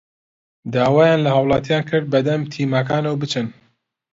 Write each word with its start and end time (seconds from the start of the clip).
داوایان 0.73 1.19
لە 1.25 1.29
هاوڵاتیان 1.35 1.83
کرد 1.89 2.05
بەدەم 2.13 2.41
تیمەکانەوە 2.53 3.15
بچن 3.21 3.47